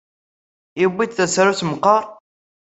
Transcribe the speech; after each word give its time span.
Yewwi-d 0.79 1.11
tasarut 1.17 1.61
meqqar? 1.69 2.03